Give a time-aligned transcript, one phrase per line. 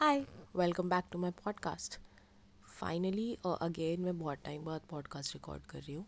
[0.00, 1.98] Hi welcome back to my podcast
[2.80, 6.06] finally again मैं बहुत time बाद पॉडकास्ट रिकॉर्ड कर रही हूँ।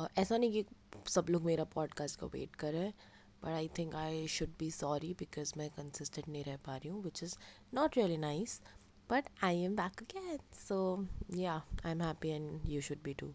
[0.00, 0.64] Uh, ऐसा नहीं कि
[1.08, 2.94] सब लोग मेरा पॉडकास्ट का वेट कर रहे हैं
[3.42, 7.02] but I think I should be sorry because मैं कंसिस्टेंट नहीं रह पा रही हूँ
[7.02, 7.36] which is
[7.74, 8.60] not really nice
[9.10, 13.34] but I am back again so yeah I am happy and you should be too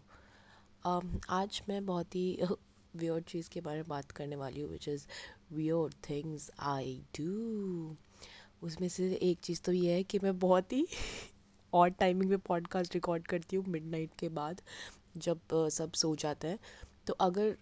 [1.30, 2.38] आज मैं बहुत ही
[2.96, 5.06] वियर्ड चीज़ के बारे में बात करने वाली हूँ which is
[5.52, 7.96] weird things I do
[8.62, 10.86] उसमें से एक चीज़ तो ये है कि मैं बहुत ही
[11.72, 14.60] और टाइमिंग में पॉडकास्ट रिकॉर्ड करती हूँ मिडनाइट के बाद,
[15.16, 15.40] जब
[15.72, 16.58] सब सो जाते हैं।
[17.06, 17.56] तो अगर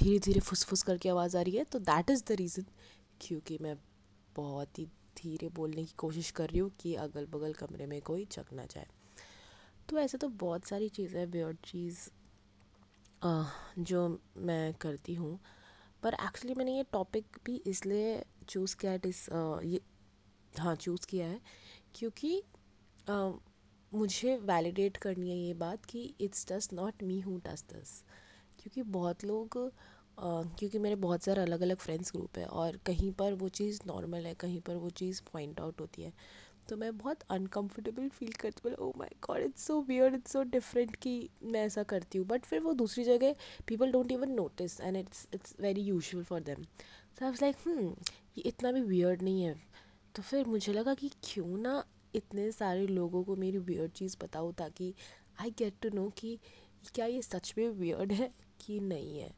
[0.00, 2.64] धीरे धीरे फुस फुस करके आवाज़ आ रही है तो दैट इज़ द रीज़न
[3.20, 3.76] क्योंकि मैं
[4.36, 4.84] बहुत ही
[5.16, 8.64] धीरे बोलने की कोशिश कर रही हूँ कि अगल बगल कमरे में कोई चक ना
[8.64, 8.86] जाए।
[9.88, 12.08] तो ऐसे तो बहुत सारी चीज़ें वियर्ड चीज़
[13.80, 15.38] जो मैं करती हूँ।
[16.02, 19.22] पर एक्चुअली मैंने ये टॉपिक भी इसलिए चूज़ किया इट इज़
[19.64, 19.80] ये
[20.60, 21.40] हाँ चूज़ किया है
[21.94, 22.42] क्योंकि
[23.92, 28.02] मुझे वैलिडेट करनी है ये बात कि it's just not me who does this
[28.58, 29.58] क्योंकि बहुत लोग
[30.18, 33.80] आ, क्योंकि मेरे बहुत सारे अलग अलग फ्रेंड्स ग्रुप है और कहीं पर वो चीज़
[33.86, 36.12] नॉर्मल है कहीं पर वो चीज़ पॉइंट आउट होती है।
[36.68, 40.42] तो मैं बहुत अनकंफर्टेबल फील करती हूँ ओ my god it's so weird it's so
[40.44, 43.34] different कि मैं ऐसा करती हूँ। बट फिर वो दूसरी जगह
[43.68, 46.62] people don't even notice and it's it's very usual for them
[47.18, 49.54] so I like ये इतना भी वियर्ड नहीं है।
[50.16, 54.52] तो फिर मुझे लगा कि क्यों ना इतने सारे लोगों को मेरी वियर्ड चीज़ बताओ
[54.52, 54.94] ताकि
[55.40, 56.38] आई गेट टू नो कि
[56.94, 59.28] क्या ये सच में वियर्ड है कि नहीं है।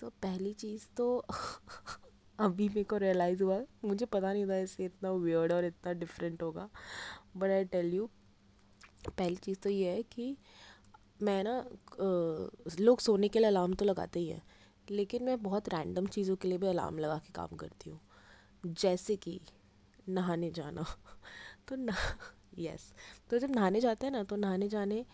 [0.00, 1.16] सो so, पहली चीज़ तो
[2.38, 6.42] अभी मेरे को रियलाइज़ हुआ मुझे पता नहीं था इससे इतना वियर्ड और इतना डिफरेंट
[6.42, 6.68] होगा
[7.36, 8.08] बट आई टेल यू
[9.08, 10.36] पहली चीज़ तो ये है कि
[11.22, 11.64] मैं ना
[12.80, 14.42] लोग सोने के लिए अलार्म तो लगाते ही हैं
[14.90, 18.00] लेकिन मैं बहुत रैंडम चीज़ों के लिए भी अलार्म लगा के काम करती हूँ।
[18.66, 19.40] जैसे कि
[20.08, 20.84] नहाने जाना।
[21.68, 21.94] तो ना
[22.58, 22.92] यस
[23.30, 25.04] तो जब नहाने जाते हैं ना तो नहाने जाने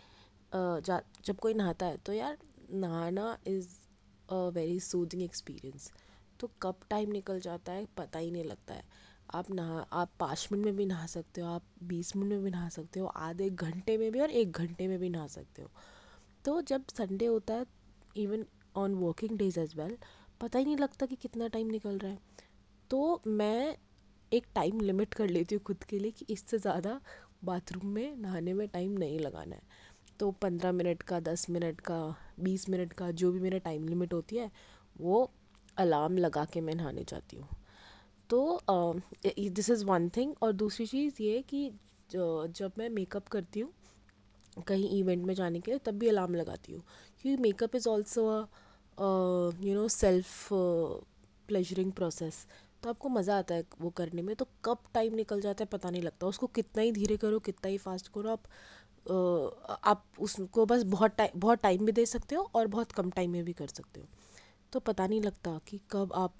[0.53, 2.39] जा, जब कोई नहाता है तो यार
[2.73, 3.69] नहाना is
[4.29, 5.91] a very soothing experience
[6.41, 8.83] तो कब टाइम निकल जाता है, पता ही नहीं लगता है।
[9.35, 12.51] आप नहा, आप पाँच मिनट में भी नहा सकते हो, आप बीस मिनट में भी
[12.51, 15.71] नहा सकते हो, आधे घंटे में भी और एक घंटे में भी नहा सकते हो।
[16.45, 17.67] तो जब संडे होता है
[18.17, 18.45] even
[18.77, 19.97] on working days as well
[20.41, 22.19] पता ही नहीं लगता कि कितना टाइम निकल रहा है।
[22.91, 23.77] तो मैं
[24.33, 27.01] एक टाइम लिमिट कर लेती हूँ खुद के लिए कि इससे ज़्यादा
[27.45, 29.63] बाथरूम में नहाने में टाइम नहीं लगाना है।
[30.21, 34.13] तो पंद्रह मिनट का, दस मिनट का, बीस मिनट का जो भी मेरा टाइम लिमिट
[34.13, 34.51] होती है,
[34.97, 35.31] वो
[35.79, 37.49] अलार्म लगा के मैं नहाने जाती हूँ।
[38.31, 38.61] तो
[39.29, 41.71] दिस इज़ वन थिंग और दूसरी चीज़ ये कि
[42.11, 43.73] जब मैं मेकअप करती हूँ,
[44.67, 46.83] कहीं इवेंट में जाने के लिए, तब भी अलार्म लगाती हूँ।
[47.23, 48.25] क्योंकि makeup is also
[49.63, 52.47] you know self pleasuring process
[52.83, 55.91] तो आपको मज़ा आता है वो करने में तो कब टाइम निकल जाता है पता
[55.91, 58.43] नहीं लगता। उसको कितना ही धीरे करो, कितना ही फास्ट करो, आप
[59.85, 63.31] आप उसको बस बहुत टाइम बहुत टाइम भी दे सकते हो और बहुत कम टाइम
[63.31, 64.07] में भी कर सकते हो।
[64.73, 66.37] तो पता नहीं लगता कि कब आप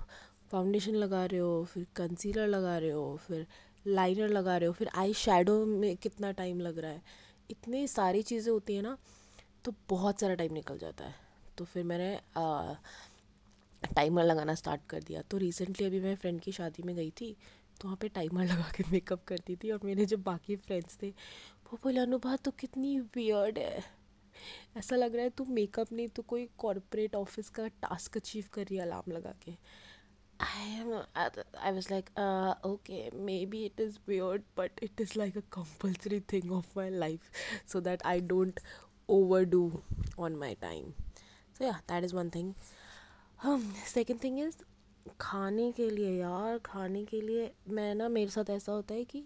[0.51, 3.47] फाउंडेशन लगा रहे हो, फिर कंसीलर लगा रहे हो, फिर
[3.87, 7.03] लाइनर लगा रहे हो, फिर आई शेडो में कितना टाइम लग रहा है।
[7.51, 8.97] इतनी सारी चीज़ें होती हैं ना
[9.65, 11.15] तो बहुत सारा टाइम निकल जाता है।
[11.59, 12.15] तो फिर मैंने
[13.97, 17.37] टाइमर लगाना स्टार्ट कर दिया। तो रिसेंटली अभी मैं फ्रेंड की शादी में गई थी
[17.81, 21.09] तो वहाँ पे टाइमर लगा के मेकअप करती थी और मेरे जो बाकी फ्रेंड्स थे,
[21.09, 23.85] वो बोले, अनुभा तो कितनी वियर्ड है।
[24.77, 28.63] ऐसा लग रहा है तू मेकअप नहीं तो कोई कॉरपोरेट ऑफ़िस का टास्क अचीव कर
[28.63, 29.53] रही अलार्म लगा के.
[30.41, 32.11] I am I was like
[32.67, 33.11] okay
[33.47, 37.31] maybe it is weird but it is like a compulsory thing of my life
[37.73, 38.61] so that I don't
[39.45, 39.71] overdo
[40.19, 40.91] on my time
[41.59, 42.53] so yeah that is one thing
[43.41, 44.57] second thing is
[45.21, 49.25] खाने के लिए यार, खाने के लिए, मैं ना, मेरे साथ ऐसा होता है कि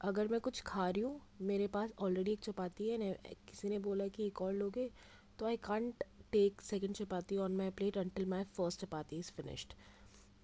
[0.00, 3.12] अगर मैं कुछ खा रही हूँ, मेरे पास ऑलरेडी एक चपाती है
[3.48, 4.88] किसी ने बोला कि एक और लोगे
[5.38, 9.74] तो I can't take second chapati on my plate until my first chapati is finished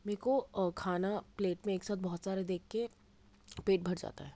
[0.05, 2.87] मेरे को खाना प्लेट में एक साथ बहुत सारे देख के
[3.67, 4.33] पेट भर जाता है।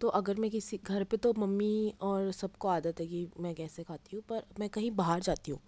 [0.00, 3.82] तो अगर मैं किसी, घर पे तो मम्मी और सबको आदत है कि मैं कैसे
[3.82, 5.60] खाती हूँ, पर मैं कहीं बाहर जाती हूँ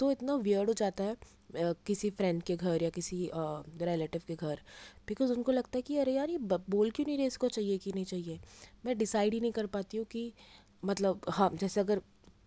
[0.00, 1.16] तो इतना वियर्ड हो जाता है
[1.86, 4.60] किसी फ्रेंड के घर या किसी रिलेटिव के घर
[5.08, 7.92] बिकॉज़ उनको लगता है कि अरे यार ये बोल क्यों नहीं रहे इसको चाहिए कि
[7.92, 8.40] नहीं चाहिए?
[8.86, 10.32] मैं डिसाइड ही नहीं कर पाती हूँ कि
[10.84, 12.00] मतलब हाँ जैसे अगर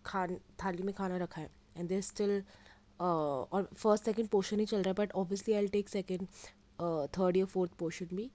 [0.06, 2.44] खान, थाली में खाना रखा है एंड देर स्टिल
[3.00, 6.28] और फ़र्स्ट सेकेंड पोर्शन ही चल रहा है but obviously I take second
[7.18, 8.32] third या फोर्थ पोर्शन भी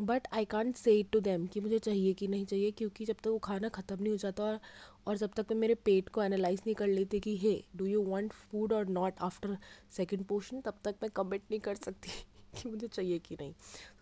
[0.00, 3.16] but I can't say it to them कि मुझे चाहिए कि नहीं चाहिए क्योंकि जब
[3.22, 4.58] तक वो खाना ख़त्म नहीं हो जाता और
[5.06, 8.02] और जब तक मैं मेरे पेट को एनालाइज नहीं कर लेती कि, hey do you
[8.04, 9.56] want food और नॉट आफ्टर
[9.96, 12.10] सेकंड पोर्शन तब तक मैं कमिट नहीं कर सकती
[12.62, 13.52] कि मुझे चाहिए कि नहीं।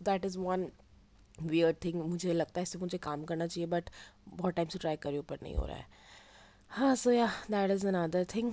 [0.02, 0.69] That is one
[1.42, 3.90] weird thing मुझे लगता है, इससे मुझे काम करना चाहिए बट
[4.28, 5.87] बहुत टाइम से ट्राई करी ऊपर नहीं हो रहा है।
[6.70, 8.52] हाँ सो yeah that is another thing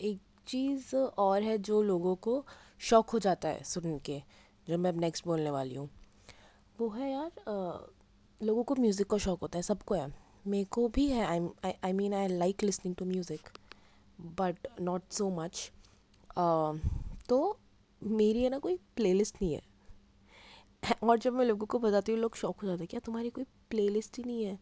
[0.00, 2.44] एक चीज़ और है जो लोगों को
[2.80, 4.22] शौक हो जाता है सुन के,
[4.66, 5.88] जो मैं अब नेक्स्ट बोलने वाली हूँ।
[6.78, 7.78] वो है यार आ,
[8.40, 10.06] लोगों को म्यूज़िक का शौक होता है सबको है।
[10.46, 13.48] मेरे को भी है I I mean I like listening to music
[14.38, 15.70] but not so much
[17.28, 17.38] तो
[18.02, 19.62] मेरी है ना कोई प्लेलिस्ट नहीं है।
[21.02, 23.44] और जब मैं लोगों को बताती हूँ लोग शौक हो जाते हैं क्या तुम्हारी कोई
[23.70, 24.58] प्लेलिस्ट ही नहीं है?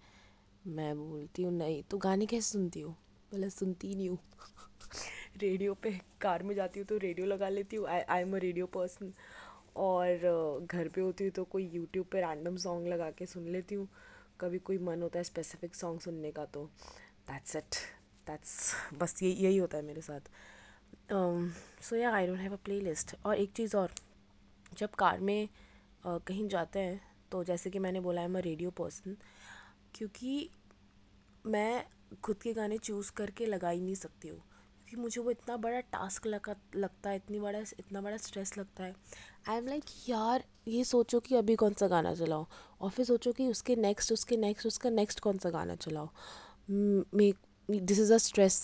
[0.66, 2.92] मैं बोलती हूँ नहीं तो गाने कैसे सुनती हूँ?
[3.32, 4.18] बोले सुनती ही नहीं हूँ।
[5.42, 8.38] रेडियो पे कार में जाती हूँ तो रेडियो लगा लेती हूँ। I I am a
[8.38, 9.12] radio person
[9.76, 13.74] और घर पे होती हूँ तो कोई यूट्यूब पे रैंडम सॉन्ग लगा के सुन लेती
[13.74, 13.88] हूँ।
[14.40, 16.64] कभी कोई मन होता है स्पेसिफिक सॉन्ग सुनने का तो
[17.28, 17.76] दैट्स इट
[18.26, 20.30] दैट्स बस यही यही होता है मेरे साथ।
[21.82, 23.90] So yeah I don't have a playlist और एक चीज़ और
[24.78, 27.00] जब कार में uh, कहीं जाते हैं
[27.32, 29.16] तो जैसे कि मैंने बोला है मैं रेडियो पर्सन
[29.94, 30.48] क्योंकि
[31.46, 31.84] मैं
[32.22, 34.40] खुद के गाने चूज़ करके लगा ही नहीं सकती हूँ।
[34.92, 38.84] क्योंकि मुझे वो इतना बड़ा टास्क लगा, लगता है, इतनी बड़ा, इतना बड़ा स्ट्रेस लगता
[38.84, 38.94] है।
[39.48, 42.46] आई एम लाइक, यार, ये सोचो कि अभी कौन सा गाना चलाओ
[42.80, 46.08] और फिर सोचो कि उसके नेक्स्ट उसके नेक्स्ट उसका नेक्स्ट कौन सा गाना चलाओ
[47.14, 47.32] may
[47.68, 48.60] this is a stress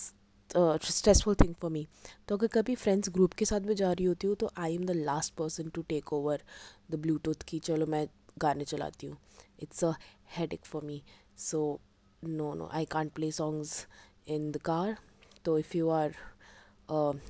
[0.91, 1.87] stressful thing for me
[2.29, 4.85] तो अगर कभी फ्रेंड्स ग्रुप के साथ भी जा रही होती हूँ तो I am
[4.87, 6.43] the last person to take over
[6.91, 8.07] the Bluetooth की, चलो, मैं
[8.39, 9.17] गाने चलाती हूँ।
[9.63, 9.93] It's a
[10.37, 11.03] head for me
[11.41, 11.81] so
[12.23, 13.87] no no I can't play songs
[14.29, 14.97] in the car
[15.45, 16.17] तो if you are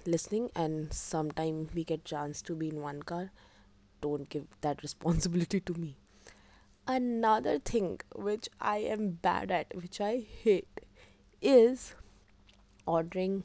[0.09, 3.31] listening and sometime we get chance to be in one car
[4.03, 5.97] don't give that responsibility to me
[6.87, 10.81] another thing which I am bad at which I hate
[11.43, 11.81] is
[12.89, 13.43] ordering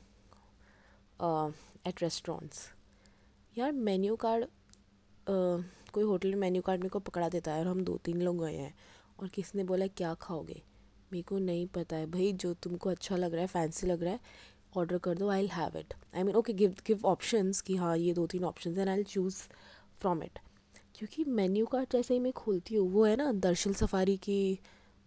[1.87, 2.73] at restaurants
[3.57, 4.45] यार menu card
[5.23, 5.63] uh,
[5.93, 8.45] कोई hotel में menu card मेरे को पकड़ा देता है और हम दो तीन लोग
[8.45, 8.75] गए हैं
[9.19, 10.63] और किसी ने बोला, क्या खाओगे?
[11.11, 14.13] मेरे को नहीं पता है। भाई, जो तुमको अच्छा लग रहा है फैंसी लग रहा
[14.13, 14.19] है
[14.77, 18.13] ऑर्डर कर दो I have it I mean okay give give options कि हाँ ये
[18.13, 19.41] दो तीन option and I choose
[19.99, 20.39] from it
[20.95, 24.59] क्योंकि मेन्यू कार्ड जैसे ही मैं खोलती हूँ, वो है ना दर्शल सफारी की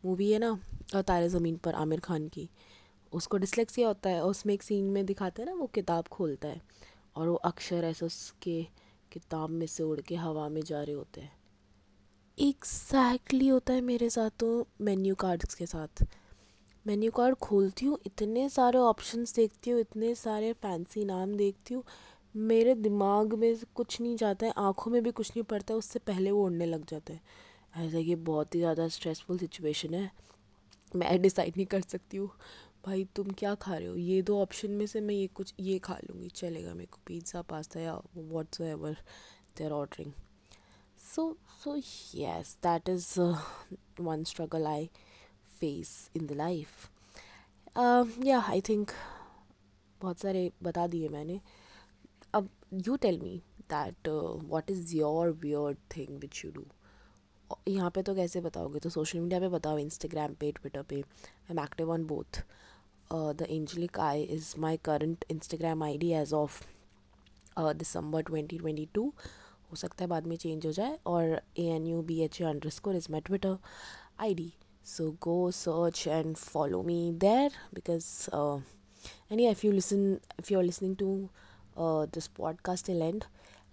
[0.04, 2.48] मूवी है ना तारे ज़मीन पर आमिर खान की।
[3.12, 6.48] उसको डिसलेक्सिया होता है और उसमें एक सीन में दिखाते हैं ना, वो किताब खोलता
[6.48, 6.60] है,
[7.16, 8.62] और वो अक्षर ऐसे उसके
[9.12, 11.32] किताब में से उड़ के हवा में जा रहे होते हैं।
[12.38, 16.04] एग्जैक्टली exactly होता है मेरे साथ तो मेन्यू कार्ड्स के साथ।
[16.86, 21.82] मेन्यू कार्ड खोलती हूँ, इतने सारे ऑप्शंस देखती हूँ, इतने सारे फैंसी नाम देखती हूँ।
[22.34, 26.30] मेरे दिमाग में कुछ नहीं जाता है, आँखों में भी कुछ नहीं पड़ता, उससे पहले
[26.30, 30.10] वो उड़ने लग जाते हैं। ऐसा ये बहुत ही ज़्यादा स्ट्रेसफुल सिचुएशन है।
[30.92, 32.30] मैं डिसाइड नहीं कर सकती हूँ,
[32.86, 33.94] भाई तुम क्या खा रहे हो?
[33.96, 37.42] ये दो ऑप्शन में से मैं ये कुछ, ये खा लूँगी। चलेगा मेरे को पिज़्ज़ा
[37.42, 38.00] पास्ता या
[38.60, 38.96] whatever
[39.58, 40.12] they are ordering
[41.04, 43.08] so so yes that is
[44.00, 44.88] one struggle I
[45.60, 46.88] face in the life
[48.24, 48.90] या आई थिंक
[50.00, 51.40] बहुत सारे बता दिए मैंने।
[52.34, 52.48] अब
[52.86, 54.08] you tell me that
[54.48, 56.64] what is your weird thing which you do
[57.68, 58.78] यहाँ पे तो कैसे बताओगे?
[58.78, 62.42] तो सोशल मीडिया पे बताओ इंस्टाग्राम पे ट्विटर पे। I am active on both
[63.10, 66.62] the angelic I is my current Instagram I D as of
[67.58, 69.12] December twenty twenty two
[69.70, 72.96] हो सकता है बाद में चेंज हो जाए और A N U B H underscore
[72.96, 73.56] is my Twitter
[74.20, 74.52] I D
[74.85, 78.57] so go search and follow me there because uh,
[79.29, 81.29] and yeah if you listen if you're listening to
[81.77, 83.25] uh, this podcast till end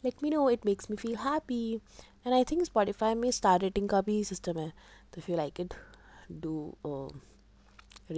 [0.05, 1.81] let me know it makes me feel happy
[2.25, 4.73] and i think spotify may start rating ka bhi system hai
[5.15, 5.75] so if you like it
[6.47, 7.09] do uh,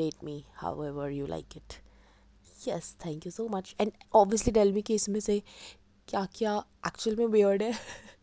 [0.02, 1.80] rate me however you like it
[2.64, 5.42] yes thank you so much and obviously tell me कि इसमें से
[6.08, 7.72] क्या क्या actual में weird है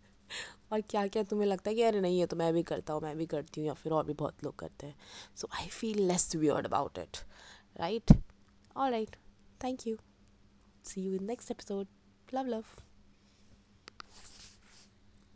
[0.72, 3.02] और क्या क्या तुम्हें लगता है कि, अरे नहीं है तो मैं भी करता हूँ,
[3.02, 4.94] मैं भी करती हूँ, या फिर और भी बहुत लोग करते हैं।
[5.36, 7.16] So I feel less weird about it
[7.80, 8.12] right
[8.76, 9.16] all right
[9.64, 9.96] thank you
[10.84, 11.86] see you in next episode
[12.34, 12.64] love love